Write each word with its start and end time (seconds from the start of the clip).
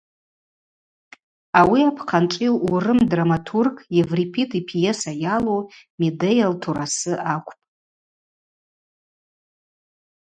Ауи 1.59 1.79
апхъанчӏви 1.89 2.49
урым 2.71 2.99
драматург 3.11 3.75
Еврипид 4.01 4.51
йпьеса 4.59 5.11
йалу 5.23 5.59
Медея 5.99 6.47
лтурасы 6.51 7.13
акӏвпӏ. 7.33 7.63